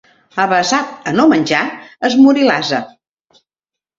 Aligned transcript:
Avesat 0.43 1.09
a 1.09 1.11
no 1.17 1.25
menjar, 1.33 1.59
es 2.09 2.17
morí 2.21 2.47
l'ase. 2.47 2.79